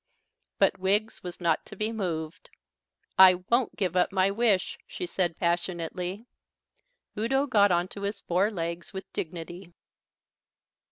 But 0.57 0.79
Wiggs 0.79 1.21
was 1.21 1.39
not 1.39 1.63
to 1.67 1.75
be 1.75 1.91
moved. 1.91 2.49
"I 3.19 3.35
won't 3.51 3.75
give 3.75 3.95
up 3.95 4.11
my 4.11 4.31
wish," 4.31 4.79
she 4.87 5.05
said 5.05 5.37
passionately. 5.37 6.25
Udo 7.15 7.45
got 7.45 7.69
on 7.69 7.87
to 7.89 8.01
his 8.01 8.19
four 8.19 8.49
legs 8.49 8.93
with 8.93 9.13
dignity. 9.13 9.73